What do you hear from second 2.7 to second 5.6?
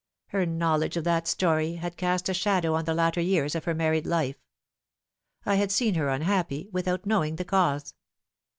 on the latter years of her married life. I